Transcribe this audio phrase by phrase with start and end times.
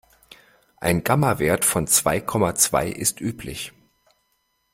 [0.77, 3.71] Ein Gamma-Wert von zwei Komma zwei ist üblich.